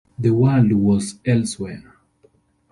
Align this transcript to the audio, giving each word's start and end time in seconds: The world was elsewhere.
The 0.17 0.31
world 0.31 0.71
was 0.73 1.19
elsewhere. 1.25 1.93